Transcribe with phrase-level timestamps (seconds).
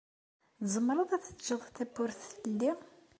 [0.61, 2.71] Tzemreḍ ad teǧǧeḍ tawwurt teldi?